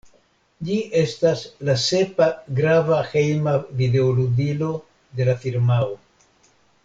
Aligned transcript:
Ĝi 0.67 0.77
estas 1.01 1.43
la 1.69 1.75
sepa 1.81 2.29
grava 2.61 2.97
hejma 3.11 3.53
videoludilo 3.83 4.71
de 5.19 5.29
la 5.31 5.37
firmao. 5.45 5.93